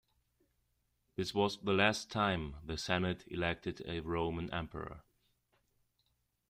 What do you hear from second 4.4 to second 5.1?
Emperor.